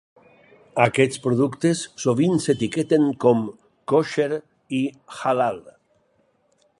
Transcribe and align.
Aquests 0.85 1.19
productes 1.25 1.83
sovint 2.05 2.41
s'etiqueten 2.45 3.05
com 3.25 3.45
kosher 3.93 4.31
i 4.81 4.83
halal. 5.19 5.63